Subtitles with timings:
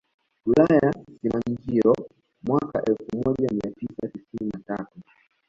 [0.45, 1.95] Wilaya ya Simanjiro
[2.47, 5.01] mwaka elfu moja mia tisa tisini na tatu